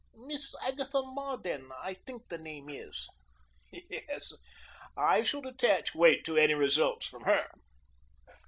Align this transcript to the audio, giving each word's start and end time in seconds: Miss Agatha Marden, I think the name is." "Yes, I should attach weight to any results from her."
Miss 0.17 0.55
Agatha 0.63 1.03
Marden, 1.03 1.71
I 1.79 1.93
think 1.93 2.27
the 2.29 2.39
name 2.39 2.69
is." 2.69 3.07
"Yes, 3.71 4.33
I 4.97 5.21
should 5.21 5.45
attach 5.45 5.93
weight 5.93 6.25
to 6.25 6.37
any 6.37 6.55
results 6.55 7.05
from 7.05 7.25
her." 7.25 7.47